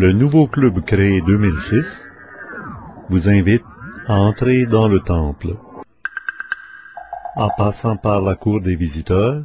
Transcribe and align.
Le 0.00 0.12
nouveau 0.12 0.46
club 0.46 0.80
créé 0.80 1.20
2006 1.20 2.08
vous 3.10 3.28
invite 3.28 3.66
à 4.06 4.14
entrer 4.18 4.64
dans 4.64 4.88
le 4.88 5.00
temple. 5.00 5.56
En 7.36 7.50
passant 7.50 7.98
par 7.98 8.22
la 8.22 8.34
cour 8.34 8.62
des 8.62 8.76
visiteurs, 8.76 9.42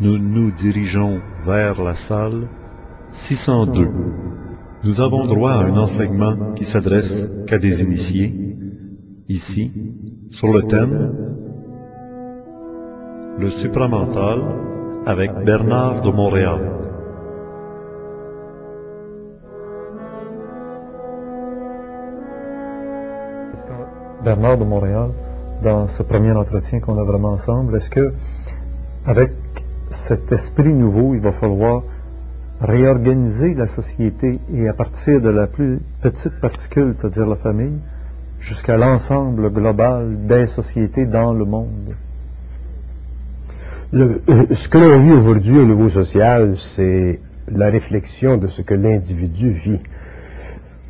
nous 0.00 0.18
nous 0.18 0.50
dirigeons 0.50 1.20
vers 1.46 1.80
la 1.80 1.94
salle 1.94 2.48
602. 3.10 3.88
Nous 4.82 5.00
avons 5.00 5.26
droit 5.26 5.52
à 5.52 5.62
un 5.62 5.76
enseignement 5.76 6.54
qui 6.54 6.64
s'adresse 6.64 7.30
qu'à 7.46 7.58
des 7.58 7.82
initiés, 7.82 8.34
ici, 9.28 9.70
sur 10.26 10.52
le 10.52 10.64
thème 10.64 11.14
Le 13.38 13.48
supramental 13.48 14.42
avec 15.06 15.30
Bernard 15.44 16.00
de 16.00 16.10
Montréal. 16.10 16.87
Bernard 24.24 24.58
de 24.58 24.64
Montréal, 24.64 25.10
dans 25.62 25.86
ce 25.86 26.02
premier 26.02 26.32
entretien 26.32 26.80
qu'on 26.80 26.98
a 26.98 27.04
vraiment 27.04 27.30
ensemble, 27.30 27.76
est-ce 27.76 27.90
que, 27.90 28.12
avec 29.06 29.32
cet 29.90 30.32
esprit 30.32 30.72
nouveau, 30.72 31.14
il 31.14 31.20
va 31.20 31.32
falloir 31.32 31.82
réorganiser 32.60 33.54
la 33.54 33.66
société 33.66 34.40
et 34.52 34.68
à 34.68 34.72
partir 34.72 35.20
de 35.20 35.28
la 35.28 35.46
plus 35.46 35.80
petite 36.02 36.40
particule, 36.40 36.94
c'est-à-dire 36.98 37.26
la 37.26 37.36
famille, 37.36 37.78
jusqu'à 38.40 38.76
l'ensemble 38.76 39.50
global 39.50 40.26
des 40.26 40.46
sociétés 40.46 41.06
dans 41.06 41.32
le 41.32 41.44
monde? 41.44 41.94
Euh, 43.94 44.18
ce 44.50 44.68
que 44.68 44.78
l'on 44.78 44.98
vit 45.00 45.12
aujourd'hui 45.12 45.58
au 45.58 45.64
niveau 45.64 45.88
social, 45.88 46.56
c'est 46.56 47.20
la 47.50 47.70
réflexion 47.70 48.36
de 48.36 48.46
ce 48.46 48.62
que 48.62 48.74
l'individu 48.74 49.50
vit. 49.50 49.80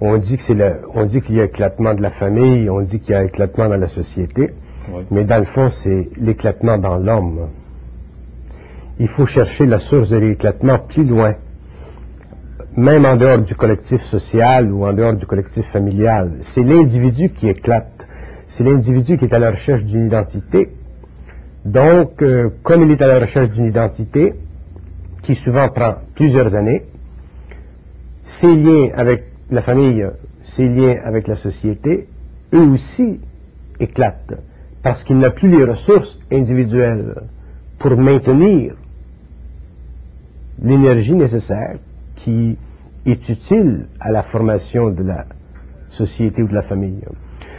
On 0.00 0.16
dit 0.16 0.36
que 0.36 0.42
c'est 0.42 0.54
le- 0.54 0.80
on 0.94 1.04
dit 1.04 1.20
qu'il 1.20 1.36
y 1.36 1.40
a 1.40 1.44
éclatement 1.44 1.94
de 1.94 2.02
la 2.02 2.10
famille, 2.10 2.70
on 2.70 2.80
dit 2.82 3.00
qu'il 3.00 3.12
y 3.12 3.14
a 3.14 3.24
éclatement 3.24 3.68
dans 3.68 3.76
la 3.76 3.88
société, 3.88 4.50
Oui. 4.92 5.02
mais 5.10 5.24
dans 5.24 5.38
le 5.38 5.44
fond, 5.44 5.68
c'est 5.68 6.08
l'éclatement 6.20 6.78
dans 6.78 6.96
l'homme. 6.96 7.48
Il 9.00 9.08
faut 9.08 9.26
chercher 9.26 9.66
la 9.66 9.78
source 9.78 10.08
de 10.08 10.16
l'éclatement 10.16 10.78
plus 10.78 11.04
loin, 11.04 11.34
même 12.76 13.06
en 13.06 13.16
dehors 13.16 13.38
du 13.38 13.54
collectif 13.56 14.02
social 14.04 14.72
ou 14.72 14.86
en 14.86 14.92
dehors 14.92 15.14
du 15.14 15.26
collectif 15.26 15.66
familial. 15.66 16.32
C'est 16.40 16.62
l'individu 16.62 17.30
qui 17.30 17.48
éclate. 17.48 18.06
C'est 18.44 18.64
l'individu 18.64 19.16
qui 19.16 19.24
est 19.24 19.34
à 19.34 19.38
la 19.38 19.50
recherche 19.50 19.84
d'une 19.84 20.06
identité. 20.06 20.70
Donc, 21.64 22.22
euh, 22.22 22.50
comme 22.62 22.82
il 22.82 22.90
est 22.92 23.02
à 23.02 23.08
la 23.08 23.18
recherche 23.18 23.50
d'une 23.50 23.66
identité, 23.66 24.34
qui 25.22 25.34
souvent 25.34 25.68
prend 25.68 25.96
plusieurs 26.14 26.54
années, 26.54 26.84
ses 28.22 28.54
liens 28.54 28.90
avec 28.96 29.27
la 29.50 29.60
famille, 29.62 30.06
ses 30.44 30.68
liens 30.68 30.96
avec 31.04 31.26
la 31.26 31.34
société, 31.34 32.08
eux 32.54 32.66
aussi 32.70 33.20
éclatent, 33.80 34.38
parce 34.82 35.02
qu'il 35.02 35.18
n'a 35.18 35.30
plus 35.30 35.48
les 35.48 35.64
ressources 35.64 36.18
individuelles 36.30 37.22
pour 37.78 37.96
maintenir 37.96 38.74
l'énergie 40.62 41.14
nécessaire 41.14 41.76
qui 42.16 42.58
est 43.06 43.28
utile 43.28 43.86
à 44.00 44.10
la 44.10 44.22
formation 44.22 44.90
de 44.90 45.02
la 45.02 45.26
société 45.88 46.42
ou 46.42 46.48
de 46.48 46.54
la 46.54 46.62
famille. 46.62 47.04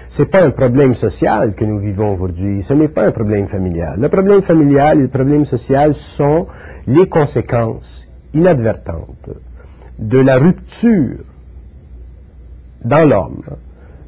Ce 0.08 0.22
n'est 0.22 0.28
pas 0.28 0.44
un 0.44 0.50
problème 0.50 0.94
social 0.94 1.54
que 1.54 1.66
nous 1.66 1.80
vivons 1.80 2.14
aujourd'hui, 2.14 2.62
ce 2.62 2.74
n'est 2.74 2.88
pas 2.88 3.08
un 3.08 3.12
problème 3.12 3.48
familial. 3.48 4.00
Le 4.00 4.10
problème 4.10 4.42
familial 4.42 4.98
et 5.00 5.04
le 5.04 5.08
problème 5.08 5.46
social 5.46 5.94
sont 5.94 6.48
les 6.88 7.08
conséquences 7.08 8.08
inadvertantes 8.34 9.30
de 9.98 10.20
la 10.20 10.38
rupture 10.38 11.24
dans 12.84 13.08
l'homme 13.08 13.42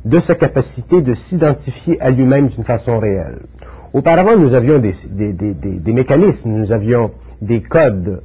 de 0.06 0.20
sa 0.20 0.36
capacité 0.36 1.02
de 1.02 1.14
s'identifier 1.14 2.02
à 2.02 2.10
lui-même 2.10 2.48
d'une 2.48 2.64
façon 2.64 3.00
réelle. 3.00 3.40
Auparavant, 3.94 4.38
nous 4.38 4.54
avions 4.54 4.80
des, 4.80 4.94
mécanismes, 5.94 6.50
nous 6.50 6.72
avions 6.72 7.12
des 7.42 7.62
codes 7.62 8.24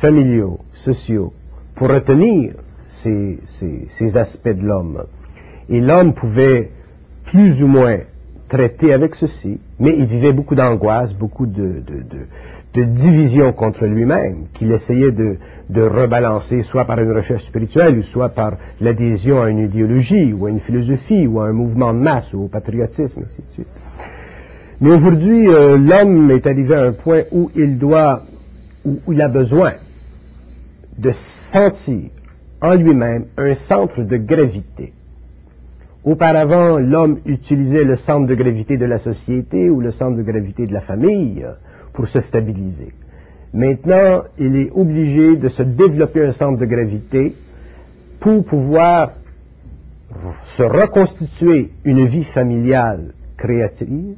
familiaux, 0.00 0.58
sociaux, 0.72 1.32
pour 1.74 1.88
retenir 1.88 2.54
ces- 2.86 3.38
ces 3.84 4.16
aspects 4.16 4.48
de 4.48 4.66
l'homme. 4.66 5.04
Et 5.68 5.80
l'homme 5.80 6.12
pouvait 6.12 6.70
plus 7.24 7.62
ou 7.62 7.66
moins 7.66 7.98
traiter 8.48 8.92
avec 8.92 9.14
ceci, 9.14 9.58
mais 9.80 9.94
il 9.96 10.04
vivait 10.04 10.32
beaucoup 10.32 10.54
d'angoisse, 10.54 11.12
beaucoup 11.14 11.46
de, 11.46 11.82
division 12.74 13.52
contre 13.52 13.86
lui-même, 13.86 14.46
qu'il 14.52 14.70
essayait 14.70 15.10
de, 15.10 15.36
rebalancer 15.74 16.62
soit 16.62 16.84
par 16.84 17.00
une 17.00 17.12
recherche 17.12 17.44
spirituelle, 17.44 17.98
ou 17.98 18.02
soit 18.02 18.28
par 18.28 18.56
l'adhésion 18.80 19.42
à 19.42 19.48
une 19.48 19.58
idéologie, 19.58 20.32
ou 20.32 20.46
à 20.46 20.50
une 20.50 20.60
philosophie, 20.60 21.26
ou 21.26 21.40
à 21.40 21.46
un 21.46 21.52
mouvement 21.52 21.92
de 21.92 21.98
masse, 21.98 22.32
ou 22.34 22.44
au 22.44 22.48
patriotisme, 22.48 23.22
ainsi 23.24 23.38
de 23.38 23.52
suite. 23.52 23.68
Mais 24.80 24.90
aujourd'hui, 24.90 25.48
euh, 25.48 25.78
l'homme 25.78 26.30
est 26.30 26.46
arrivé 26.46 26.74
à 26.74 26.82
un 26.82 26.92
point 26.92 27.22
où 27.32 27.50
il 27.56 27.78
doit, 27.78 28.24
où 28.84 29.12
il 29.12 29.22
a 29.22 29.28
besoin 29.28 29.72
de 30.98 31.10
sentir 31.10 32.10
en 32.60 32.74
lui-même 32.74 33.26
un 33.36 33.54
centre 33.54 34.02
de 34.02 34.16
gravité. 34.16 34.92
Auparavant, 36.06 36.78
l'homme 36.78 37.18
utilisait 37.26 37.82
le 37.82 37.96
centre 37.96 38.28
de 38.28 38.36
gravité 38.36 38.76
de 38.76 38.84
la 38.86 38.96
société 38.96 39.68
ou 39.68 39.80
le 39.80 39.90
centre 39.90 40.16
de 40.16 40.22
gravité 40.22 40.64
de 40.64 40.72
la 40.72 40.80
famille 40.80 41.44
pour 41.92 42.06
se 42.06 42.20
stabiliser. 42.20 42.92
Maintenant, 43.52 44.22
il 44.38 44.54
est 44.54 44.70
obligé 44.72 45.34
de 45.34 45.48
se 45.48 45.64
développer 45.64 46.24
un 46.24 46.30
centre 46.30 46.60
de 46.60 46.64
gravité 46.64 47.34
pour 48.20 48.44
pouvoir 48.44 49.14
se 50.44 50.62
reconstituer 50.62 51.72
une 51.84 52.06
vie 52.06 52.22
familiale 52.24 53.12
créative 53.36 54.14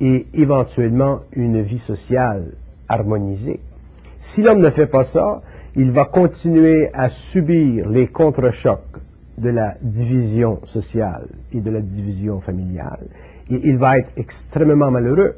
et 0.00 0.26
éventuellement 0.32 1.22
une 1.32 1.60
vie 1.60 1.78
sociale 1.78 2.52
harmonisée. 2.88 3.58
Si 4.16 4.42
l'homme 4.42 4.60
ne 4.60 4.70
fait 4.70 4.86
pas 4.86 5.02
ça, 5.02 5.42
il 5.74 5.90
va 5.90 6.04
continuer 6.04 6.88
à 6.94 7.08
subir 7.08 7.88
les 7.88 8.06
contre-chocs 8.06 9.00
de 9.40 9.50
la 9.50 9.74
division 9.80 10.60
sociale 10.64 11.26
et 11.52 11.60
de 11.60 11.70
la 11.70 11.80
division 11.80 12.40
familiale. 12.40 13.06
Et 13.50 13.60
il 13.64 13.76
va 13.78 13.98
être 13.98 14.10
extrêmement 14.16 14.90
malheureux. 14.90 15.34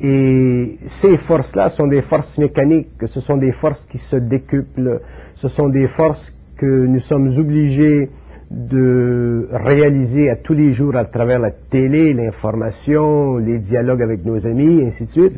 Et 0.00 0.78
ces 0.84 1.16
forces-là 1.16 1.68
sont 1.68 1.88
des 1.88 2.02
forces 2.02 2.38
mécaniques, 2.38 2.90
ce 3.04 3.20
sont 3.20 3.36
des 3.36 3.50
forces 3.50 3.84
qui 3.86 3.98
se 3.98 4.16
décuplent, 4.16 5.00
ce 5.34 5.48
sont 5.48 5.68
des 5.68 5.88
forces 5.88 6.32
que 6.56 6.86
nous 6.86 7.00
sommes 7.00 7.28
obligés 7.36 8.08
de 8.50 9.48
réaliser 9.50 10.30
à 10.30 10.36
tous 10.36 10.54
les 10.54 10.70
jours 10.72 10.96
à 10.96 11.04
travers 11.04 11.40
la 11.40 11.50
télé, 11.50 12.14
l'information, 12.14 13.36
les 13.36 13.58
dialogues 13.58 14.02
avec 14.02 14.24
nos 14.24 14.46
amis, 14.46 14.82
ainsi 14.84 15.04
de 15.04 15.10
suite 15.10 15.32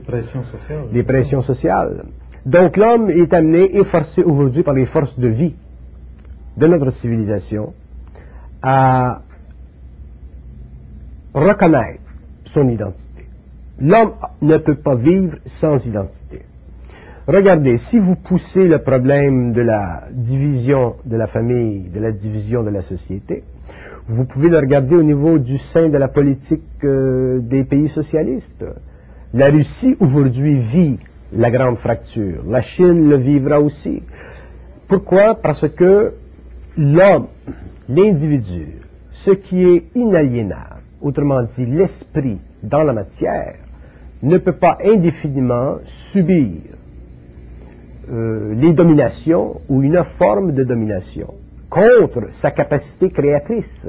des 0.93 1.03
pressions 1.03 1.41
sociales. 1.41 2.05
Donc 2.45 2.77
l'homme 2.77 3.11
est 3.11 3.33
amené 3.33 3.77
et 3.77 3.85
forcé 3.85 4.23
aujourd'hui 4.23 4.63
par 4.63 4.75
les 4.75 4.85
forces 4.85 5.19
de 5.19 5.29
vie 5.29 5.55
de 6.57 6.67
notre 6.67 6.91
civilisation 6.91 7.73
à 8.63 9.23
reconnaître 11.35 12.01
son 12.45 12.69
identité. 12.69 13.27
L'homme 13.81 14.13
ne 14.43 14.57
peut 14.59 14.75
pas 14.75 14.95
vivre 14.95 15.39
sans 15.47 15.85
identité. 15.87 16.43
Regardez, 17.27 17.77
si 17.77 17.99
vous 17.99 18.17
poussez 18.17 18.67
le 18.67 18.79
problème 18.79 19.53
de 19.53 19.63
la 19.63 20.05
division 20.11 20.97
de 21.05 21.17
la 21.17 21.27
famille, 21.27 21.89
de 21.89 22.01
la 22.01 22.13
division 22.13 22.63
de 22.63 22.71
la 22.71 22.81
société, 22.81 23.45
vous 24.09 24.25
pouvez 24.25 24.49
le 24.49 24.59
regarder 24.59 24.97
au 24.97 25.03
niveau 25.03 25.39
du 25.39 25.57
sein 25.57 25.89
de 25.89 25.97
la 25.97 26.09
politique 26.09 26.63
euh, 26.83 27.39
des 27.41 27.63
pays 27.63 27.89
socialistes. 27.89 28.65
La 29.33 29.49
Russie 29.49 29.97
aujourd'hui 30.01 30.57
vit 30.57 30.99
la 31.33 31.51
grande 31.51 31.77
fracture. 31.77 32.43
La 32.49 32.61
Chine 32.61 33.09
le 33.09 33.17
vivra 33.17 33.61
aussi. 33.61 34.03
Pourquoi? 34.89 35.37
Parce 35.37 35.69
que 35.69 36.15
l'homme, 36.81 37.27
l'individu, 37.91 38.81
ce 39.11 39.33
qui 39.33 39.65
est 39.65 39.85
inaliénable, 39.95 40.81
autrement 41.03 41.43
dit 41.43 41.67
l'esprit 41.67 42.39
dans 42.63 42.83
la 42.83 42.95
matière, 42.95 43.57
ne 44.23 44.39
peut 44.39 44.53
pas 44.55 44.79
indéfiniment 44.83 45.77
subir 45.83 46.53
euh, 48.11 48.55
les 48.55 48.73
dominations 48.73 49.61
ou 49.69 49.83
une 49.83 50.03
forme 50.03 50.53
de 50.53 50.65
domination 50.65 51.35
contre 51.69 52.29
sa 52.31 52.51
capacité 52.51 53.11
créatrice. 53.11 53.87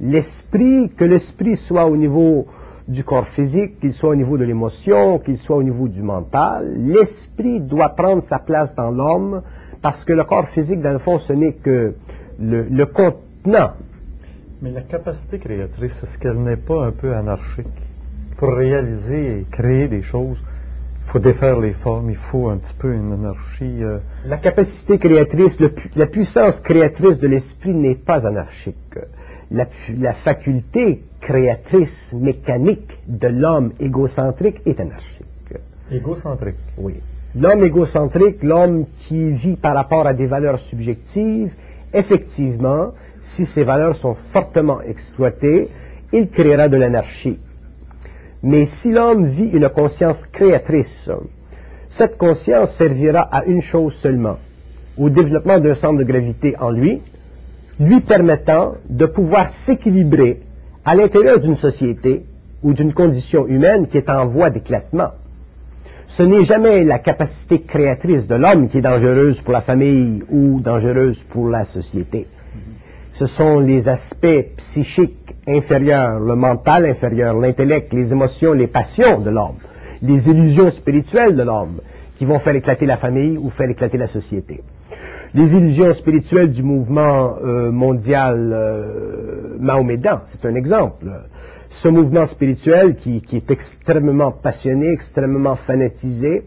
L'esprit, 0.00 0.90
que 0.90 1.04
l'esprit 1.04 1.56
soit 1.56 1.86
au 1.86 1.96
niveau 1.96 2.46
du 2.88 3.04
corps 3.04 3.26
physique, 3.26 3.80
qu'il 3.80 3.94
soit 3.94 4.10
au 4.10 4.14
niveau 4.14 4.36
de 4.36 4.44
l'émotion, 4.44 5.18
qu'il 5.18 5.38
soit 5.38 5.56
au 5.56 5.62
niveau 5.62 5.88
du 5.88 6.02
mental, 6.02 6.74
l'esprit 6.78 7.60
doit 7.60 7.90
prendre 7.90 8.22
sa 8.22 8.38
place 8.38 8.74
dans 8.74 8.90
l'homme 8.90 9.42
parce 9.82 10.04
que 10.04 10.12
le 10.12 10.24
corps 10.24 10.48
physique, 10.48 10.80
dans 10.80 10.92
le 10.92 10.98
fond, 10.98 11.18
ce 11.18 11.32
n'est 11.32 11.52
que 11.54 11.94
le, 12.38 12.62
le 12.64 12.86
contenant. 12.86 13.72
Mais 14.62 14.70
la 14.70 14.82
capacité 14.82 15.38
créatrice, 15.38 16.00
est-ce 16.02 16.18
qu'elle 16.18 16.38
n'est 16.42 16.56
pas 16.56 16.84
un 16.86 16.92
peu 16.92 17.14
anarchique? 17.14 17.66
Pour 18.36 18.54
réaliser 18.54 19.40
et 19.40 19.46
créer 19.50 19.88
des 19.88 20.02
choses, 20.02 20.38
il 21.04 21.10
faut 21.10 21.18
défaire 21.18 21.58
les 21.58 21.72
formes, 21.72 22.10
il 22.10 22.16
faut 22.16 22.48
un 22.48 22.58
petit 22.58 22.74
peu 22.74 22.92
une 22.94 23.12
anarchie. 23.12 23.82
euh, 23.82 23.98
La 24.24 24.36
capacité 24.38 24.98
créatrice, 24.98 25.58
le 25.60 25.72
la 25.96 26.06
puissance 26.06 26.60
créatrice 26.60 27.18
de 27.18 27.26
l'esprit 27.28 27.74
n'est 27.74 27.96
pas 27.96 28.26
anarchique. 28.26 28.76
La 29.50 30.12
faculté 30.14 31.02
créatrice 31.20 32.10
mécanique 32.12 32.98
de 33.06 33.28
l'homme 33.28 33.72
égocentrique 33.80 34.62
est 34.64 34.80
anarchique. 34.80 35.26
égocentrique? 35.90 36.56
Oui. 36.78 36.94
L'homme 37.34 37.64
égocentrique, 37.64 38.42
l'homme 38.42 38.84
qui 38.96 39.30
vit 39.30 39.56
par 39.56 39.74
rapport 39.74 40.06
à 40.06 40.12
des 40.12 40.26
valeurs 40.26 40.58
subjectives, 40.58 41.50
effectivement, 41.94 42.92
si 43.20 43.46
ces 43.46 43.64
valeurs 43.64 43.94
sont 43.94 44.14
fortement 44.14 44.82
exploitées, 44.82 45.68
il 46.12 46.28
créera 46.28 46.68
de 46.68 46.76
l'anarchie. 46.76 47.38
Mais 48.42 48.66
si 48.66 48.90
l'homme 48.90 49.24
vit 49.24 49.48
une 49.48 49.68
conscience 49.70 50.26
créatrice, 50.26 51.08
cette 51.86 52.18
conscience 52.18 52.72
servira 52.72 53.20
à 53.20 53.44
une 53.44 53.62
chose 53.62 53.94
seulement, 53.94 54.36
au 54.98 55.08
développement 55.08 55.58
d'un 55.58 55.74
centre 55.74 56.00
de 56.00 56.04
gravité 56.04 56.54
en 56.58 56.70
lui, 56.70 57.00
lui 57.80 58.00
permettant 58.00 58.74
de 58.90 59.06
pouvoir 59.06 59.48
s'équilibrer 59.48 60.42
à 60.84 60.94
l'intérieur 60.94 61.38
d'une 61.38 61.54
société 61.54 62.24
ou 62.62 62.74
d'une 62.74 62.92
condition 62.92 63.46
humaine 63.46 63.86
qui 63.86 63.96
est 63.96 64.10
en 64.10 64.26
voie 64.26 64.50
d'éclatement. 64.50 65.12
Ce 66.14 66.22
n'est 66.22 66.44
jamais 66.44 66.84
la 66.84 66.98
capacité 66.98 67.62
créatrice 67.62 68.26
de 68.26 68.34
l'homme 68.34 68.68
qui 68.68 68.76
est 68.76 68.82
dangereuse 68.82 69.40
pour 69.40 69.54
la 69.54 69.62
famille 69.62 70.22
ou 70.30 70.60
dangereuse 70.60 71.22
pour 71.30 71.48
la 71.48 71.64
société. 71.64 72.26
Ce 73.12 73.24
sont 73.24 73.60
les 73.60 73.88
aspects 73.88 74.44
psychiques 74.58 75.34
inférieurs, 75.48 76.20
le 76.20 76.36
mental 76.36 76.84
inférieur, 76.84 77.40
l'intellect, 77.40 77.94
les 77.94 78.12
émotions, 78.12 78.52
les 78.52 78.66
passions 78.66 79.20
de 79.20 79.30
l'homme, 79.30 79.56
les 80.02 80.28
illusions 80.28 80.70
spirituelles 80.70 81.34
de 81.34 81.44
l'homme 81.44 81.80
qui 82.16 82.26
vont 82.26 82.38
faire 82.38 82.56
éclater 82.56 82.84
la 82.84 82.98
famille 82.98 83.38
ou 83.38 83.48
faire 83.48 83.70
éclater 83.70 83.96
la 83.96 84.04
société. 84.06 84.60
Les 85.32 85.54
illusions 85.54 85.94
spirituelles 85.94 86.50
du 86.50 86.62
mouvement 86.62 87.36
euh, 87.42 87.70
mondial 87.70 88.50
euh, 88.52 89.56
mahomédan, 89.58 90.20
c'est 90.26 90.44
un 90.46 90.56
exemple. 90.56 91.06
Ce 91.72 91.88
mouvement 91.88 92.26
spirituel 92.26 92.94
qui, 92.96 93.22
est 93.32 93.50
extrêmement 93.50 94.30
passionné, 94.30 94.90
extrêmement 94.92 95.56
fanatisé, 95.56 96.44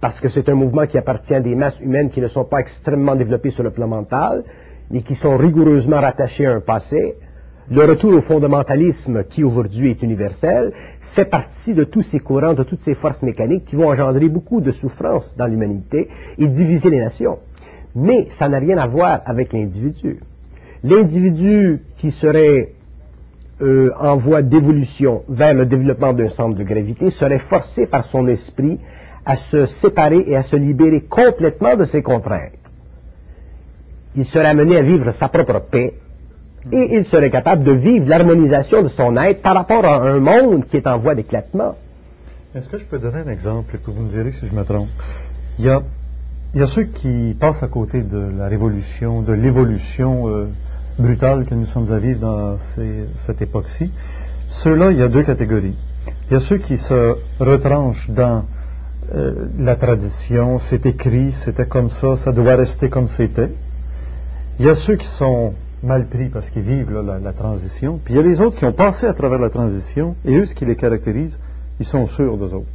parce 0.00 0.20
que 0.20 0.28
c'est 0.28 0.48
un 0.48 0.54
mouvement 0.54 0.86
qui 0.86 0.96
appartient 0.96 1.34
à 1.34 1.40
des 1.40 1.54
masses 1.54 1.78
humaines 1.80 2.08
qui 2.08 2.20
ne 2.20 2.28
sont 2.28 2.44
pas 2.44 2.60
extrêmement 2.60 3.16
développées 3.16 3.50
sur 3.50 3.64
le 3.64 3.72
plan 3.72 3.88
mental, 3.88 4.44
mais 4.90 5.02
qui 5.02 5.16
sont 5.16 5.36
rigoureusement 5.36 6.00
rattachées 6.00 6.46
à 6.46 6.54
un 6.54 6.60
passé. 6.60 7.16
Le 7.70 7.84
retour 7.84 8.14
au 8.14 8.20
fondamentalisme, 8.20 9.24
qui 9.24 9.42
aujourd'hui 9.44 9.90
est 9.90 10.02
universel, 10.02 10.72
fait 11.00 11.26
partie 11.26 11.74
de 11.74 11.84
tous 11.84 12.02
ces 12.02 12.20
courants, 12.20 12.54
de 12.54 12.62
toutes 12.62 12.80
ces 12.80 12.94
forces 12.94 13.22
mécaniques 13.22 13.66
qui 13.66 13.76
vont 13.76 13.90
engendrer 13.90 14.28
beaucoup 14.28 14.60
de 14.60 14.70
souffrances 14.70 15.34
dans 15.36 15.46
l'humanité 15.46 16.08
et 16.38 16.46
diviser 16.46 16.90
les 16.90 17.00
nations. 17.00 17.38
Mais 17.96 18.28
ça 18.30 18.48
n'a 18.48 18.60
rien 18.60 18.78
à 18.78 18.86
voir 18.86 19.20
avec 19.26 19.52
l'individu. 19.52 20.20
L'individu 20.84 21.82
qui 21.96 22.12
serait 22.12 22.72
euh, 23.62 23.90
en 23.98 24.16
voie 24.16 24.42
d'évolution 24.42 25.22
vers 25.28 25.54
le 25.54 25.66
développement 25.66 26.12
d'un 26.12 26.28
centre 26.28 26.56
de 26.56 26.64
gravité 26.64 27.10
serait 27.10 27.38
forcé 27.38 27.86
par 27.86 28.04
son 28.04 28.26
esprit 28.26 28.78
à 29.24 29.36
se 29.36 29.66
séparer 29.66 30.24
et 30.26 30.36
à 30.36 30.42
se 30.42 30.56
libérer 30.56 31.02
complètement 31.02 31.76
de 31.76 31.84
ses 31.84 32.02
contraintes. 32.02 32.52
Il 34.16 34.24
serait 34.24 34.46
amené 34.46 34.76
à 34.76 34.82
vivre 34.82 35.10
sa 35.10 35.28
propre 35.28 35.60
paix 35.60 35.94
et 36.72 36.96
il 36.96 37.04
serait 37.04 37.30
capable 37.30 37.64
de 37.64 37.72
vivre 37.72 38.08
l'harmonisation 38.08 38.82
de 38.82 38.88
son 38.88 39.16
être 39.16 39.42
par 39.42 39.54
rapport 39.54 39.84
à 39.84 40.08
un 40.08 40.20
monde 40.20 40.66
qui 40.66 40.76
est 40.76 40.86
en 40.86 40.98
voie 40.98 41.14
d'éclatement. 41.14 41.76
Est-ce 42.54 42.68
que 42.68 42.78
je 42.78 42.84
peux 42.84 42.98
donner 42.98 43.18
un 43.18 43.28
exemple 43.28 43.78
que 43.78 43.90
vous 43.90 44.02
me 44.02 44.08
direz 44.08 44.32
si 44.32 44.46
je 44.46 44.54
me 44.54 44.64
trompe? 44.64 44.88
Il 45.58 45.66
y 45.66 45.68
a, 45.68 45.82
il 46.54 46.60
y 46.60 46.62
a 46.62 46.66
ceux 46.66 46.84
qui 46.84 47.36
passent 47.38 47.62
à 47.62 47.68
côté 47.68 48.02
de 48.02 48.18
la 48.36 48.48
révolution, 48.48 49.22
de 49.22 49.32
l'évolution 49.32 50.28
euh, 50.28 50.48
brutale 50.98 51.46
que 51.46 51.54
nous 51.54 51.66
sommes 51.66 51.92
à 51.92 51.98
vivre 51.98 52.20
dans 52.20 52.56
cette 52.56 53.42
époque-ci. 53.42 53.90
Ceux-là, 54.46 54.90
il 54.90 54.98
y 54.98 55.02
a 55.02 55.08
deux 55.08 55.22
catégories. 55.22 55.76
Il 56.28 56.32
y 56.32 56.36
a 56.36 56.38
ceux 56.38 56.58
qui 56.58 56.76
se 56.76 57.16
retranchent 57.38 58.10
dans 58.10 58.44
euh, 59.14 59.46
la 59.58 59.76
tradition, 59.76 60.58
c'est 60.58 60.86
écrit, 60.86 61.32
c'était 61.32 61.66
comme 61.66 61.88
ça, 61.88 62.14
ça 62.14 62.32
doit 62.32 62.56
rester 62.56 62.88
comme 62.88 63.06
c'était. 63.06 63.52
Il 64.58 64.66
y 64.66 64.68
a 64.68 64.74
ceux 64.74 64.96
qui 64.96 65.06
sont 65.06 65.54
mal 65.82 66.06
pris 66.06 66.28
parce 66.28 66.50
qu'ils 66.50 66.62
vivent 66.62 66.92
la, 66.92 67.18
la 67.18 67.32
transition. 67.32 67.98
Puis 68.04 68.14
il 68.14 68.16
y 68.16 68.20
a 68.20 68.22
les 68.22 68.40
autres 68.40 68.56
qui 68.56 68.64
ont 68.64 68.72
passé 68.72 69.06
à 69.06 69.14
travers 69.14 69.38
la 69.38 69.50
transition 69.50 70.14
et 70.24 70.36
eux, 70.36 70.44
ce 70.44 70.54
qui 70.54 70.66
les 70.66 70.76
caractérise, 70.76 71.40
ils 71.80 71.86
sont 71.86 72.06
sûrs 72.06 72.36
d'eux 72.36 72.54
autres. 72.54 72.66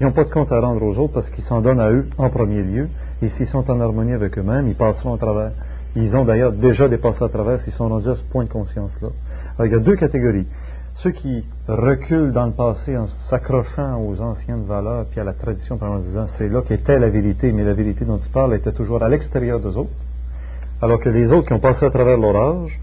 Ils 0.00 0.06
n'ont 0.06 0.12
pas 0.12 0.24
de 0.24 0.30
compte 0.30 0.50
à 0.50 0.60
rendre 0.60 0.82
aux 0.82 0.98
autres 0.98 1.12
parce 1.12 1.28
qu'ils 1.28 1.44
s'en 1.44 1.60
donnent 1.60 1.80
à 1.80 1.90
eux 1.90 2.08
en 2.16 2.30
premier 2.30 2.62
lieu. 2.62 2.88
Et 3.22 3.28
s'ils 3.28 3.46
sont 3.46 3.70
en 3.70 3.80
harmonie 3.80 4.14
avec 4.14 4.38
eux-mêmes, 4.38 4.66
ils 4.66 4.74
passeront 4.74 5.14
à 5.14 5.18
travers. 5.18 5.52
Ils 5.96 6.16
ont 6.16 6.24
d'ailleurs 6.24 6.52
déjà 6.52 6.88
dépassé 6.88 7.24
à 7.24 7.28
travers 7.28 7.60
s'ils 7.60 7.72
sont 7.72 7.88
rendus 7.88 8.08
à 8.08 8.14
ce 8.14 8.22
point 8.22 8.44
de 8.44 8.48
conscience-là. 8.48 9.08
Alors 9.58 9.66
il 9.66 9.72
y 9.72 9.76
a 9.76 9.78
deux 9.80 9.96
catégories. 9.96 10.46
Ceux 10.94 11.10
qui 11.12 11.44
reculent 11.68 12.32
dans 12.32 12.46
le 12.46 12.52
passé 12.52 12.96
en 12.96 13.06
s'accrochant 13.06 14.00
aux 14.02 14.20
anciennes 14.20 14.64
valeurs 14.64 15.06
puis 15.06 15.20
à 15.20 15.24
la 15.24 15.32
tradition 15.32 15.78
en 15.80 15.98
disant 15.98 16.26
c'est 16.26 16.48
là 16.48 16.62
qu'était 16.62 16.98
la 16.98 17.08
vérité, 17.08 17.52
mais 17.52 17.64
la 17.64 17.74
vérité 17.74 18.04
dont 18.04 18.18
ils 18.18 18.30
parlent 18.30 18.54
était 18.54 18.72
toujours 18.72 19.02
à 19.02 19.08
l'extérieur 19.08 19.60
d'eux 19.60 19.76
autres. 19.76 19.90
Alors 20.82 20.98
que 21.00 21.08
les 21.08 21.32
autres 21.32 21.46
qui 21.48 21.52
ont 21.54 21.60
passé 21.60 21.84
à 21.86 21.90
travers 21.90 22.18
leur 22.18 22.36
âge 22.36 22.80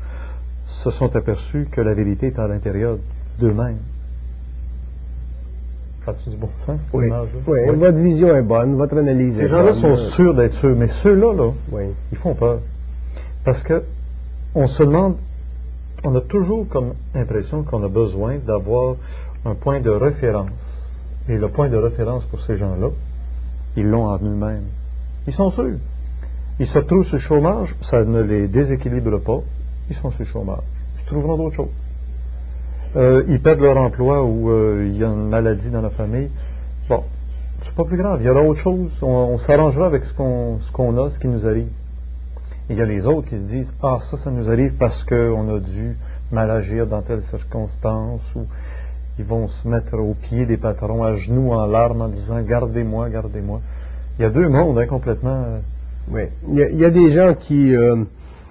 se 0.66 0.90
sont 0.90 1.16
aperçus 1.16 1.68
que 1.72 1.82
la 1.82 1.94
vérité 1.94 2.28
est 2.28 2.40
à 2.40 2.48
l'intérieur 2.48 2.98
d'eux-mêmes. 3.40 3.78
Ça 6.06 6.12
a-tu 6.12 6.30
du 6.30 6.38
bon 6.38 6.50
sens, 6.66 6.80
cette 6.80 6.94
Oui, 6.94 7.08
image-là? 7.08 7.40
oui, 7.48 7.60
Oui. 7.70 7.76
votre 7.76 7.98
vision 7.98 8.36
est 8.36 8.42
bonne, 8.42 8.76
votre 8.76 8.98
analyse 8.98 9.36
Ces 9.36 9.44
est 9.44 9.48
gens-là 9.48 9.72
bonne. 9.72 9.74
sont 9.74 9.96
sûrs 9.96 10.34
d'être 10.34 10.54
sûrs, 10.54 10.76
mais 10.76 10.88
ceux-là, 10.88 11.34
là, 11.34 11.52
Oui. 11.72 11.84
ils 12.12 12.18
font 12.18 12.34
peur. 12.34 12.60
Parce 13.48 13.64
que 13.64 13.82
on 14.56 14.66
se 14.66 14.84
demande, 14.84 15.16
on 16.04 16.14
a 16.16 16.20
toujours 16.20 16.68
comme 16.68 16.96
impression 17.16 17.64
qu'on 17.64 17.82
a 17.82 17.88
besoin 17.88 18.40
d'avoir 18.40 18.98
un 19.46 19.56
point 19.56 19.80
de 19.80 19.90
référence. 19.90 20.50
Et 21.30 21.38
le 21.38 21.48
point 21.48 21.70
de 21.70 21.78
référence 21.78 22.26
pour 22.26 22.42
ces 22.42 22.58
gens-là, 22.58 22.90
ils 23.78 23.86
l'ont 23.86 24.08
en 24.08 24.18
eux-mêmes. 24.18 24.66
Ils 25.28 25.34
sont 25.34 25.50
sûrs. 25.50 25.78
Ils 26.60 26.68
se 26.68 26.78
retrouvent 26.78 27.06
sur 27.06 27.16
le 27.16 27.22
chômage, 27.22 27.74
ça 27.80 28.04
ne 28.04 28.20
les 28.20 28.50
déséquilibre 28.50 29.18
pas. 29.22 29.40
Ils 29.90 29.96
sont 29.96 30.10
sur 30.10 30.26
le 30.26 30.26
chômage. 30.26 30.64
Ils 31.00 31.06
trouveront 31.06 31.38
d'autres 31.38 31.56
choses. 31.56 31.76
Euh, 32.98 33.24
ils 33.30 33.40
perdent 33.40 33.62
leur 33.62 33.78
emploi 33.78 34.26
ou 34.26 34.50
euh, 34.50 34.90
il 34.90 34.98
y 34.98 35.06
a 35.06 35.08
une 35.08 35.30
maladie 35.30 35.70
dans 35.70 35.82
la 35.82 35.92
famille. 35.92 36.30
Bon, 36.90 37.02
c'est 37.62 37.74
pas 37.74 37.86
plus 37.86 37.98
grave. 37.98 38.20
Il 38.20 38.26
y 38.26 38.30
aura 38.30 38.42
autre 38.42 38.60
chose. 38.60 38.92
On, 39.02 39.38
s'arrangera 39.38 39.86
avec 39.86 40.04
ce 40.04 40.14
qu'on 40.14 40.98
a, 40.98 41.10
ce 41.10 41.18
qui 41.18 41.30
nous 41.30 41.48
arrive. 41.48 41.70
Il 42.70 42.76
y 42.78 42.82
a 42.82 42.86
les 42.86 43.08
autres 43.08 43.30
qui 43.30 43.36
se 43.38 43.42
disent 43.50 43.74
Ah, 43.82 43.98
ça, 44.00 44.18
ça 44.18 44.30
nous 44.32 44.50
arrive 44.50 44.74
parce 44.74 45.04
qu'on 45.04 45.56
a 45.56 45.60
dû 45.60 45.96
mal 46.32 46.52
agir 46.52 46.86
dans 46.88 47.02
telle 47.02 47.22
circonstance 47.22 48.22
ou 48.36 48.42
ils 49.20 49.26
vont 49.26 49.48
se 49.48 49.68
mettre 49.68 49.98
au 49.98 50.14
pied 50.14 50.46
des 50.46 50.58
patrons, 50.58 51.04
à 51.04 51.14
genoux, 51.14 51.52
en 51.52 51.66
larmes, 51.66 52.02
en 52.02 52.08
disant 52.10 52.42
Gardez-moi, 52.42 53.10
gardez-moi. 53.10 53.62
Il 54.20 54.24
y 54.24 54.26
a 54.26 54.30
deux 54.30 54.48
mondes, 54.50 54.78
hein, 54.80 54.88
complètement. 54.88 55.44
euh, 55.48 55.60
Oui. 56.10 56.24
Il 56.50 56.56
y, 56.56 56.64
a, 56.64 56.70
il 56.70 56.78
y 56.80 56.86
a 56.86 56.90
des 56.90 57.12
gens 57.12 57.34
qui, 57.34 57.76
euh, 57.76 58.04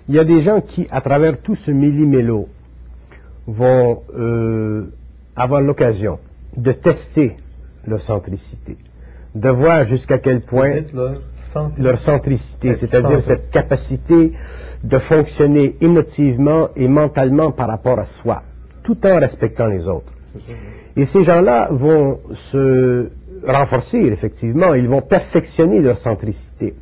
il 0.09 0.15
y 0.15 0.19
a 0.19 0.25
des 0.25 0.41
gens 0.41 0.61
qui, 0.61 0.89
à 0.91 1.01
travers 1.01 1.39
tout 1.41 1.55
ce 1.55 1.71
millimélo, 1.71 2.49
vont 3.47 4.03
euh, 4.19 4.91
avoir 5.37 5.61
l'occasion 5.61 6.19
de 6.57 6.73
tester 6.73 7.37
leur 7.87 8.01
centricité, 8.01 8.77
de 9.35 9.49
voir 9.51 9.85
jusqu'à 9.85 10.19
quel 10.19 10.41
point 10.41 10.71
leur 11.79 11.97
centricité, 11.97 12.75
c'est-à-dire 12.75 13.21
cette 13.21 13.51
capacité 13.51 14.33
de 14.83 14.99
fonctionner 14.99 15.77
émotivement 15.81 16.69
et 16.77 16.89
mentalement 16.89 17.51
par 17.51 17.69
rapport 17.69 17.99
à 17.99 18.05
soi, 18.05 18.43
tout 18.83 18.99
en 19.07 19.19
respectant 19.19 19.67
les 19.67 19.87
autres. 19.89 20.13
Et 20.97 21.05
ces 21.05 21.25
gens-là 21.25 21.69
vont 21.71 22.21
se 22.33 23.11
renforcer, 23.47 23.99
effectivement, 23.99 24.75
ils 24.75 24.89
vont 24.89 25.03
perfectionner 25.03 25.81
leur 25.81 25.99
centricité. 25.99 26.75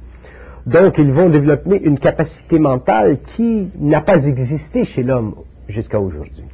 Donc, 0.66 0.98
ils 0.98 1.12
vont 1.12 1.28
développer 1.28 1.82
une 1.82 1.98
capacité 1.98 2.58
mentale 2.58 3.18
qui 3.36 3.68
n'a 3.78 4.00
pas 4.00 4.24
existé 4.26 4.84
chez 4.84 5.02
l'homme 5.02 5.34
jusqu'à 5.68 6.00
aujourd'hui. 6.00 6.44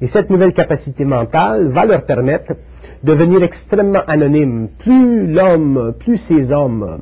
Et 0.00 0.06
cette 0.06 0.30
nouvelle 0.30 0.52
capacité 0.52 1.04
mentale 1.04 1.68
va 1.68 1.86
leur 1.86 2.04
permettre 2.04 2.54
de 3.02 3.12
devenir 3.12 3.42
extrêmement 3.42 4.02
anonymes. 4.06 4.68
Plus 4.78 5.26
l'homme, 5.32 5.94
plus 5.98 6.18
ces 6.18 6.52
hommes 6.52 7.00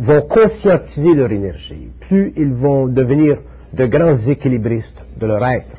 vont 0.00 0.22
conscientiser 0.22 1.14
leur 1.14 1.30
énergie, 1.30 1.90
plus 2.00 2.32
ils 2.36 2.52
vont 2.52 2.86
devenir 2.86 3.36
de 3.74 3.84
grands 3.84 4.16
équilibristes 4.16 5.00
de 5.18 5.26
leur 5.26 5.46
être, 5.46 5.76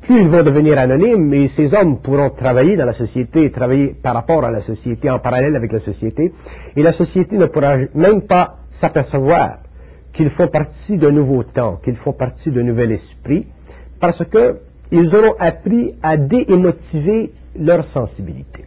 plus 0.00 0.20
ils 0.20 0.28
vont 0.28 0.42
devenir 0.42 0.78
anonymes 0.78 1.32
et 1.32 1.46
ces 1.46 1.72
hommes 1.72 1.98
pourront 1.98 2.30
travailler 2.30 2.76
dans 2.76 2.84
la 2.84 2.92
société, 2.92 3.50
travailler 3.52 3.94
par 4.02 4.14
rapport 4.14 4.44
à 4.44 4.50
la 4.50 4.60
société, 4.60 5.08
en 5.08 5.20
parallèle 5.20 5.54
avec 5.54 5.70
la 5.72 5.78
société, 5.78 6.32
et 6.74 6.82
la 6.82 6.90
société 6.90 7.36
ne 7.36 7.46
pourra 7.46 7.76
même 7.94 8.22
pas 8.22 8.58
s'apercevoir 8.68 9.58
qu'ils 10.12 10.28
font 10.28 10.48
partie 10.48 10.98
d'un 10.98 11.12
nouveau 11.12 11.44
temps, 11.44 11.76
qu'ils 11.82 11.94
font 11.94 12.12
partie 12.12 12.50
d'un 12.50 12.64
nouvel 12.64 12.90
esprit, 12.90 13.46
parce 14.00 14.24
que 14.24 14.58
ils 14.90 15.14
auront 15.14 15.34
appris 15.38 15.94
à 16.02 16.16
déémotiver 16.16 17.32
leur 17.58 17.84
sensibilité. 17.84 18.64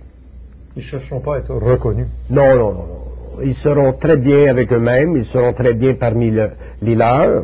Ils 0.75 0.79
ne 0.79 0.83
chercheront 0.85 1.19
pas 1.19 1.35
à 1.35 1.39
être 1.39 1.53
reconnus. 1.53 2.07
Non, 2.29 2.55
non, 2.55 2.73
non, 2.73 2.73
non. 2.73 3.04
Ils 3.43 3.53
seront 3.53 3.93
très 3.93 4.17
bien 4.17 4.47
avec 4.49 4.71
eux-mêmes, 4.71 5.15
ils 5.17 5.25
seront 5.25 5.53
très 5.53 5.73
bien 5.73 5.93
parmi 5.93 6.31
le- 6.31 6.51
les 6.81 6.95
leurs, 6.95 7.43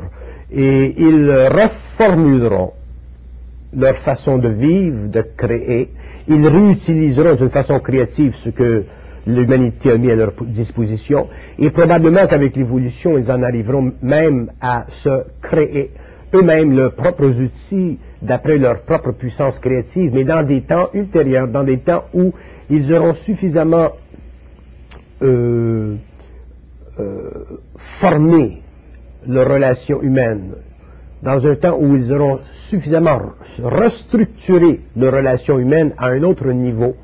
et 0.52 0.94
ils 0.98 1.30
reformuleront 1.32 2.72
leur 3.76 3.96
façon 3.96 4.38
de 4.38 4.50
vivre, 4.50 5.08
de 5.08 5.22
créer. 5.38 5.90
Ils 6.28 6.48
réutiliseront 6.48 7.36
d'une 7.36 7.50
façon 7.50 7.80
créative 7.80 8.36
ce 8.36 8.50
que 8.50 8.84
l'humanité 9.26 9.92
a 9.92 9.98
mis 9.98 10.12
à 10.12 10.16
leur 10.16 10.34
disposition, 10.42 11.28
et 11.60 11.70
probablement 11.70 12.26
qu'avec 12.28 12.56
l'évolution, 12.56 13.18
ils 13.18 13.32
en 13.32 13.42
arriveront 13.44 13.94
même 14.02 14.52
à 14.62 14.86
se 14.88 15.24
créer 15.42 15.92
eux-mêmes 16.34 16.76
leurs 16.76 16.94
propres 16.94 17.40
outils 17.42 17.98
d'après 18.22 18.58
leur 18.58 18.82
propre 18.82 19.12
puissance 19.12 19.60
créative, 19.60 20.12
mais 20.14 20.24
dans 20.24 20.44
des 20.44 20.62
temps 20.62 20.90
ultérieurs, 20.94 21.48
dans 21.48 21.64
des 21.64 21.78
temps 21.80 22.06
où 22.14 22.34
ils 22.70 22.94
auront 22.94 23.12
suffisamment 23.14 23.90
euh, 25.22 25.96
euh, 27.00 27.30
formé 27.78 28.62
leurs 29.28 29.50
relations 29.50 30.02
humaines, 30.02 30.54
dans 31.22 31.46
un 31.46 31.56
temps 31.56 31.78
où 31.80 31.96
ils 31.96 32.12
auront 32.12 32.40
suffisamment 32.52 33.34
restructuré 33.64 34.82
leurs 34.96 35.14
relations 35.14 35.60
humaines 35.60 35.94
à 35.98 36.08
un 36.08 36.24
autre 36.24 36.48
niveau 36.52 36.96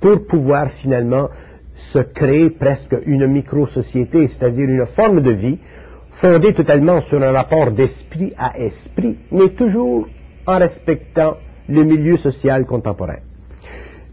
pour 0.00 0.26
pouvoir 0.26 0.68
finalement 0.68 1.30
se 1.72 1.98
créer 1.98 2.50
presque 2.50 2.96
une 3.06 3.26
micro-société, 3.26 4.26
c'est-à-dire 4.26 4.68
une 4.68 4.86
forme 4.86 5.20
de 5.20 5.32
vie 5.32 5.58
fondée 6.10 6.52
totalement 6.52 7.00
sur 7.00 7.22
un 7.22 7.32
rapport 7.32 7.70
d'esprit 7.70 8.32
à 8.38 8.58
esprit, 8.58 9.16
mais 9.30 9.50
toujours 9.50 10.08
en 10.46 10.58
respectant 10.58 11.36
le 11.68 11.84
milieu 11.84 12.16
social 12.16 12.64
contemporain. 12.64 13.18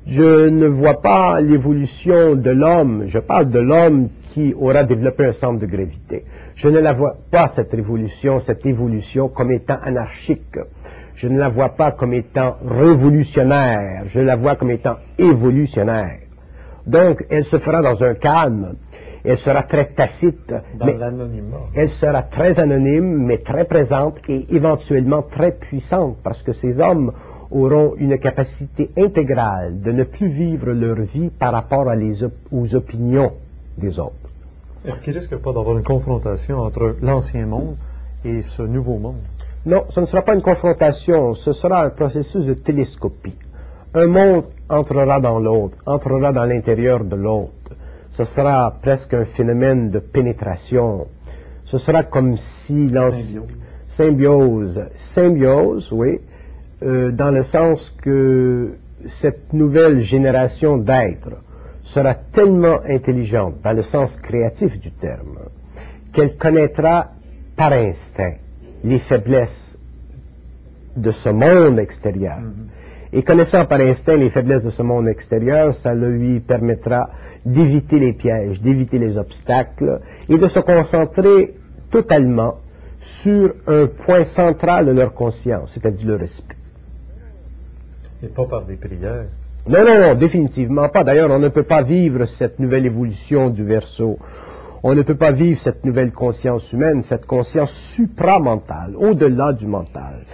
Je 0.05 0.49
ne 0.49 0.67
vois 0.67 1.01
pas 1.01 1.39
l'évolution 1.39 2.35
de 2.35 2.49
l'homme, 2.49 3.03
je 3.07 3.19
parle 3.19 3.49
de 3.49 3.59
l'homme 3.59 4.09
qui 4.31 4.53
aura 4.59 4.83
développé 4.83 5.25
un 5.25 5.31
centre 5.31 5.59
de 5.61 5.65
gravité. 5.65 6.25
Je 6.55 6.67
ne 6.67 6.79
la 6.79 6.91
vois 6.91 7.15
pas, 7.31 7.47
cette 7.47 7.71
révolution, 7.71 8.39
cette 8.39 8.65
évolution, 8.65 9.29
comme 9.29 9.51
étant 9.51 9.77
anarchique. 9.81 10.57
Je 11.15 11.27
ne 11.29 11.37
la 11.39 11.47
vois 11.47 11.69
pas 11.69 11.91
comme 11.91 12.13
étant 12.13 12.57
révolutionnaire, 12.67 14.03
je 14.07 14.19
la 14.19 14.35
vois 14.35 14.55
comme 14.55 14.71
étant 14.71 14.97
évolutionnaire. 15.17 16.19
Donc, 16.85 17.25
elle 17.29 17.43
se 17.45 17.57
fera 17.57 17.81
dans 17.81 18.03
un 18.03 18.13
calme, 18.15 18.73
elle 19.23 19.37
sera 19.37 19.63
très 19.63 19.85
tacite, 19.85 20.53
Dans 20.77 20.85
mais 20.85 20.97
l'anonymat. 20.97 21.57
elle 21.75 21.87
sera 21.87 22.23
très 22.23 22.59
anonyme, 22.59 23.23
mais 23.25 23.37
très 23.37 23.63
présente 23.63 24.17
et 24.27 24.47
éventuellement 24.49 25.21
très 25.21 25.53
puissante, 25.53 26.17
parce 26.23 26.41
que 26.41 26.51
ces 26.51 26.81
hommes 26.81 27.13
auront 27.53 27.93
une 27.97 28.17
capacité 28.17 28.89
intégrale 28.97 29.79
de 29.81 29.91
ne 29.91 30.03
plus 30.03 30.27
vivre 30.27 30.71
leur 30.71 30.95
vie 31.01 31.29
par 31.29 31.53
rapport 31.53 31.87
à 31.89 31.95
les 31.95 32.23
op- 32.23 32.33
aux 32.51 32.75
opinions 32.75 33.33
des 33.77 33.99
autres. 33.99 34.13
Est-ce 34.85 34.99
qu'il 34.99 35.13
risque 35.17 35.35
pas 35.37 35.53
d'avoir 35.53 35.77
une 35.77 35.83
confrontation 35.83 36.57
entre 36.59 36.95
l'ancien 37.01 37.45
monde 37.45 37.75
et 38.25 38.41
ce 38.41 38.63
nouveau 38.63 38.97
monde? 38.97 39.21
Non, 39.65 39.85
ce 39.89 40.01
ne 40.01 40.05
sera 40.05 40.21
pas 40.23 40.33
une 40.35 40.41
confrontation, 40.41 41.33
ce 41.33 41.51
sera 41.53 41.85
un 41.85 41.89
processus 41.89 42.45
de 42.45 42.53
télescopie. 42.53 43.35
Un 43.93 44.07
monde 44.07 44.43
entrera 44.69 45.19
dans 45.21 45.39
l'autre, 45.39 45.77
entrera 45.85 46.33
dans 46.33 46.45
l'intérieur 46.45 47.03
de 47.05 47.15
l'autre. 47.15 47.51
Ce 48.09 48.23
sera 48.25 48.71
presque 48.81 49.13
un 49.13 49.25
phénomène 49.25 49.89
de 49.89 49.99
pénétration. 49.99 51.07
Ce 51.65 51.77
sera 51.77 52.03
comme 52.03 52.35
si 52.35 52.87
l'ancien... 52.87 53.43
Symbiose. 53.87 54.81
Symbiose, 54.95 55.91
oui, 55.91 56.19
euh, 56.83 57.11
dans 57.11 57.31
le 57.31 57.41
sens 57.41 57.95
que 58.01 58.73
cette 59.05 59.53
nouvelle 59.53 59.99
génération 59.99 60.77
d'êtres 60.77 61.37
sera 61.81 62.13
tellement 62.13 62.79
intelligente, 62.87 63.55
dans 63.63 63.73
le 63.73 63.81
sens 63.81 64.17
créatif 64.17 64.79
du 64.79 64.91
terme, 64.91 65.39
qu'elle 66.11 66.35
connaîtra 66.35 67.11
par 67.55 67.71
instinct 67.73 68.33
les 68.83 68.99
faiblesses 68.99 69.77
de 70.95 71.11
ce 71.11 71.29
monde 71.29 71.79
extérieur. 71.79 72.39
Et 73.11 73.23
connaissant 73.23 73.65
par 73.65 73.79
instinct 73.79 74.15
les 74.15 74.29
faiblesses 74.29 74.63
de 74.63 74.69
ce 74.69 74.83
monde 74.83 75.07
extérieur, 75.07 75.73
ça 75.73 75.93
lui 75.93 76.39
permettra 76.39 77.09
d'éviter 77.45 77.99
les 77.99 78.13
pièges, 78.13 78.61
d'éviter 78.61 78.97
les 78.97 79.17
obstacles 79.17 79.99
et 80.27 80.37
de 80.37 80.47
se 80.47 80.59
concentrer 80.59 81.53
totalement 81.91 82.57
sur 82.99 83.53
un 83.67 83.85
point 83.87 84.23
central 84.23 84.85
de 84.87 84.91
leur 84.91 85.13
conscience, 85.13 85.71
c'est-à-dire 85.73 86.07
le 86.07 86.15
respect. 86.15 86.55
Et 88.23 88.27
pas 88.27 88.45
par 88.45 88.65
des 88.65 88.77
prières. 88.77 89.25
Non, 89.67 89.83
non, 89.85 89.99
non, 89.99 90.15
définitivement 90.15 90.87
pas. 90.89 91.03
D'ailleurs, 91.03 91.29
on 91.29 91.39
ne 91.39 91.49
peut 91.49 91.63
pas 91.63 91.81
vivre 91.81 92.25
cette 92.25 92.59
nouvelle 92.59 92.85
évolution 92.85 93.49
du 93.49 93.63
verso. 93.63 94.17
On 94.81 94.95
ne 94.95 95.01
peut 95.01 95.15
pas 95.15 95.31
vivre 95.31 95.57
cette 95.57 95.85
nouvelle 95.85 96.11
conscience 96.11 96.71
humaine, 96.71 97.01
cette 97.01 97.25
conscience 97.25 97.71
supramentale, 97.71 98.95
au-delà 98.97 99.53
du 99.53 99.65
mental. 99.67 100.25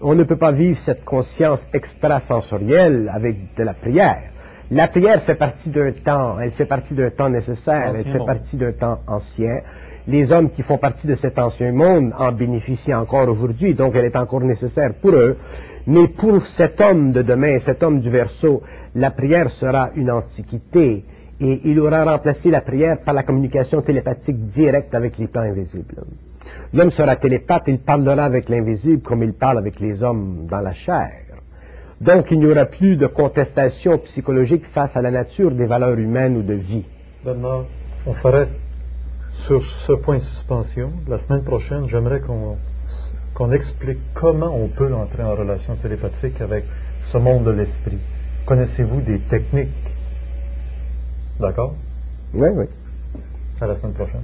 On 0.00 0.14
ne 0.14 0.24
peut 0.24 0.36
pas 0.36 0.52
vivre 0.52 0.76
cette 0.76 1.04
conscience 1.04 1.68
extrasensorielle 1.72 3.10
avec 3.12 3.56
de 3.56 3.62
la 3.62 3.74
prière. 3.74 4.22
La 4.70 4.88
prière 4.88 5.20
fait 5.20 5.34
partie 5.34 5.70
d'un 5.70 5.92
temps, 5.92 6.40
elle 6.40 6.50
fait 6.50 6.64
partie 6.64 6.94
d'un 6.94 7.10
temps 7.10 7.28
nécessaire, 7.28 7.92
elle 7.94 8.04
fait 8.04 8.18
monde. 8.18 8.26
partie 8.26 8.56
d'un 8.56 8.72
temps 8.72 9.00
ancien. 9.06 9.60
Les 10.08 10.32
hommes 10.32 10.50
qui 10.50 10.62
font 10.62 10.78
partie 10.78 11.06
de 11.06 11.14
cet 11.14 11.38
ancien 11.38 11.70
monde 11.70 12.12
en 12.18 12.32
bénéficient 12.32 12.94
encore 12.94 13.28
aujourd'hui, 13.28 13.74
donc 13.74 13.94
elle 13.94 14.06
est 14.06 14.16
encore 14.16 14.40
nécessaire 14.40 14.94
pour 14.94 15.12
eux. 15.12 15.36
Mais 15.86 16.08
pour 16.08 16.44
cet 16.44 16.80
homme 16.80 17.12
de 17.12 17.22
demain, 17.22 17.58
cet 17.58 17.82
homme 17.82 18.00
du 18.00 18.10
verso, 18.10 18.62
la 18.96 19.10
prière 19.10 19.48
sera 19.48 19.90
une 19.94 20.10
antiquité 20.10 21.04
et 21.40 21.60
il 21.64 21.78
aura 21.80 22.04
remplacé 22.04 22.50
la 22.50 22.60
prière 22.60 22.98
par 22.98 23.14
la 23.14 23.22
communication 23.22 23.80
télépathique 23.80 24.46
directe 24.46 24.94
avec 24.94 25.18
les 25.18 25.28
plans 25.28 25.42
invisibles. 25.42 26.04
L'homme 26.74 26.90
sera 26.90 27.16
télépathe, 27.16 27.64
il 27.68 27.78
parlera 27.78 28.24
avec 28.24 28.48
l'invisible 28.48 29.02
comme 29.02 29.22
il 29.22 29.32
parle 29.32 29.58
avec 29.58 29.78
les 29.78 30.02
hommes 30.02 30.46
dans 30.48 30.60
la 30.60 30.72
chair. 30.72 31.10
Donc 32.00 32.32
il 32.32 32.40
n'y 32.40 32.46
aura 32.46 32.64
plus 32.64 32.96
de 32.96 33.06
contestation 33.06 33.98
psychologique 33.98 34.64
face 34.64 34.96
à 34.96 35.02
la 35.02 35.12
nature 35.12 35.52
des 35.52 35.66
valeurs 35.66 35.98
humaines 35.98 36.36
ou 36.36 36.42
de 36.42 36.54
vie. 36.54 36.84
Bernard, 37.24 37.66
on 38.06 38.12
s'arrête 38.12 38.48
sur 39.32 39.62
ce 39.62 39.92
point 39.92 40.16
de 40.16 40.22
suspension. 40.22 40.92
La 41.08 41.18
semaine 41.18 41.42
prochaine, 41.42 41.88
j'aimerais 41.88 42.20
qu'on 42.20 42.56
qu'on 43.34 43.50
explique 43.50 43.98
comment 44.14 44.54
on 44.54 44.68
peut 44.68 44.92
entrer 44.94 45.22
en 45.22 45.34
relation 45.34 45.74
télépathique 45.76 46.40
avec 46.40 46.64
ce 47.02 47.16
monde 47.16 47.44
de 47.44 47.50
l'esprit. 47.50 47.98
Connaissez-vous 48.44 49.00
des 49.00 49.20
techniques? 49.20 49.70
D'accord? 51.40 51.74
Oui, 52.34 52.48
oui. 52.54 52.66
À 53.60 53.66
la 53.66 53.74
semaine 53.74 53.94
prochaine. 53.94 54.22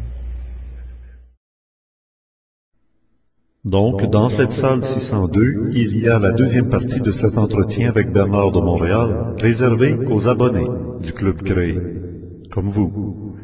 Donc, 3.65 4.07
dans 4.09 4.29
cette 4.29 4.51
salle 4.51 4.83
602, 4.83 5.71
il 5.73 5.99
y 5.99 6.09
a 6.09 6.19
la 6.19 6.33
deuxième 6.33 6.69
partie 6.69 7.01
de 7.01 7.11
cet 7.11 7.37
entretien 7.37 7.89
avec 7.89 8.11
Bernard 8.13 8.53
de 8.53 8.61
Montréal, 8.61 9.35
réservée 9.39 9.95
aux 9.95 10.29
abonnés 10.29 10.69
du 11.01 11.13
Club 11.13 11.43
créé, 11.43 11.79
comme 12.51 12.69
vous. 12.69 13.37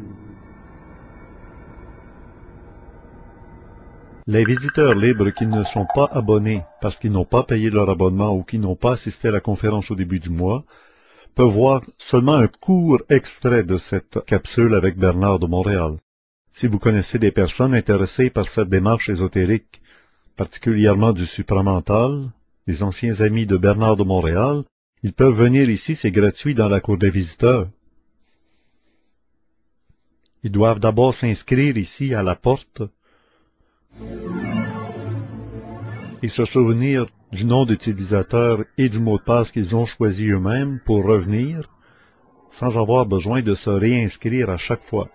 Les 4.27 4.43
visiteurs 4.43 4.95
libres 4.95 5.29
qui 5.29 5.45
ne 5.45 5.61
sont 5.61 5.85
pas 5.93 6.09
abonnés 6.11 6.63
parce 6.81 6.97
qu'ils 6.97 7.11
n'ont 7.11 7.25
pas 7.25 7.43
payé 7.43 7.69
leur 7.69 7.91
abonnement 7.91 8.35
ou 8.35 8.41
qui 8.41 8.57
n'ont 8.57 8.75
pas 8.75 8.93
assisté 8.93 9.27
à 9.27 9.31
la 9.31 9.39
conférence 9.39 9.91
au 9.91 9.95
début 9.95 10.17
du 10.17 10.29
mois 10.29 10.65
peuvent 11.35 11.51
voir 11.51 11.83
seulement 11.97 12.33
un 12.33 12.47
court 12.47 13.03
extrait 13.09 13.63
de 13.63 13.75
cette 13.75 14.23
capsule 14.25 14.73
avec 14.73 14.97
Bernard 14.97 15.37
de 15.37 15.45
Montréal. 15.45 15.97
Si 16.49 16.65
vous 16.65 16.79
connaissez 16.79 17.19
des 17.19 17.31
personnes 17.31 17.75
intéressées 17.75 18.31
par 18.31 18.47
cette 18.47 18.69
démarche 18.69 19.09
ésotérique, 19.09 19.81
particulièrement 20.35 21.13
du 21.13 21.27
supramental, 21.27 22.31
les 22.65 22.81
anciens 22.81 23.21
amis 23.21 23.45
de 23.45 23.57
Bernard 23.57 23.95
de 23.95 24.03
Montréal, 24.03 24.63
ils 25.03 25.13
peuvent 25.13 25.35
venir 25.35 25.69
ici, 25.69 25.93
c'est 25.93 26.09
gratuit 26.09 26.55
dans 26.55 26.67
la 26.67 26.79
cour 26.79 26.97
des 26.97 27.11
visiteurs. 27.11 27.67
Ils 30.41 30.51
doivent 30.51 30.79
d'abord 30.79 31.13
s'inscrire 31.13 31.77
ici 31.77 32.15
à 32.15 32.23
la 32.23 32.35
porte 32.35 32.81
et 36.21 36.27
se 36.27 36.45
souvenir 36.45 37.05
du 37.31 37.45
nom 37.45 37.65
d'utilisateur 37.65 38.63
et 38.77 38.89
du 38.89 38.99
mot 38.99 39.17
de 39.17 39.23
passe 39.23 39.51
qu'ils 39.51 39.75
ont 39.75 39.85
choisi 39.85 40.27
eux-mêmes 40.29 40.79
pour 40.85 41.05
revenir, 41.05 41.69
sans 42.47 42.77
avoir 42.77 43.05
besoin 43.05 43.41
de 43.41 43.53
se 43.53 43.69
réinscrire 43.69 44.49
à 44.49 44.57
chaque 44.57 44.81
fois. 44.81 45.09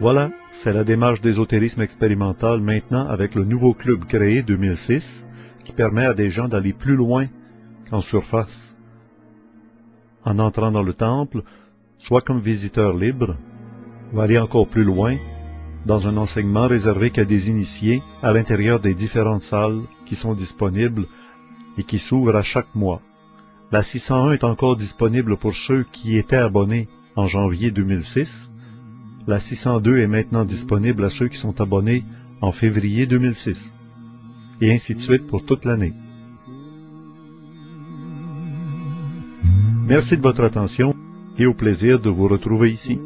Voilà, 0.00 0.30
c'est 0.50 0.72
la 0.72 0.84
démarche 0.84 1.20
d'ésotérisme 1.20 1.82
expérimental 1.82 2.60
maintenant 2.60 3.08
avec 3.08 3.34
le 3.34 3.44
nouveau 3.44 3.74
club 3.74 4.04
créé 4.04 4.42
2006 4.42 5.26
qui 5.64 5.72
permet 5.72 6.06
à 6.06 6.14
des 6.14 6.30
gens 6.30 6.48
d'aller 6.48 6.72
plus 6.72 6.94
loin 6.94 7.26
qu'en 7.90 7.98
surface. 7.98 8.76
En 10.24 10.38
entrant 10.38 10.70
dans 10.70 10.82
le 10.82 10.94
temple, 10.94 11.42
soit 11.96 12.22
comme 12.22 12.40
visiteur 12.40 12.92
libre, 12.94 13.36
ou 14.12 14.20
aller 14.20 14.38
encore 14.38 14.68
plus 14.68 14.84
loin, 14.84 15.16
dans 15.86 16.08
un 16.08 16.16
enseignement 16.16 16.66
réservé 16.66 17.10
qu'à 17.10 17.24
des 17.24 17.48
initiés 17.48 18.02
à 18.22 18.32
l'intérieur 18.32 18.80
des 18.80 18.94
différentes 18.94 19.42
salles 19.42 19.80
qui 20.06 20.14
sont 20.14 20.34
disponibles 20.34 21.06
et 21.76 21.84
qui 21.84 21.98
s'ouvre 21.98 22.36
à 22.36 22.42
chaque 22.42 22.74
mois. 22.74 23.00
La 23.70 23.82
601 23.82 24.32
est 24.32 24.44
encore 24.44 24.76
disponible 24.76 25.36
pour 25.36 25.54
ceux 25.54 25.84
qui 25.92 26.16
étaient 26.16 26.36
abonnés 26.36 26.88
en 27.16 27.26
janvier 27.26 27.70
2006. 27.70 28.50
La 29.26 29.38
602 29.38 29.98
est 29.98 30.06
maintenant 30.06 30.44
disponible 30.44 31.04
à 31.04 31.10
ceux 31.10 31.28
qui 31.28 31.36
sont 31.36 31.60
abonnés 31.60 32.04
en 32.40 32.50
février 32.50 33.06
2006. 33.06 33.74
Et 34.60 34.72
ainsi 34.72 34.94
de 34.94 34.98
suite 34.98 35.26
pour 35.26 35.44
toute 35.44 35.64
l'année. 35.64 35.92
Merci 39.86 40.16
de 40.16 40.22
votre 40.22 40.44
attention 40.44 40.94
et 41.38 41.46
au 41.46 41.54
plaisir 41.54 41.98
de 42.00 42.10
vous 42.10 42.28
retrouver 42.28 42.70
ici. 42.70 42.98